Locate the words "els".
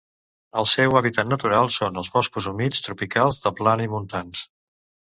2.03-2.11